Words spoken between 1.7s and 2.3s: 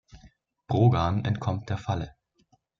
Falle.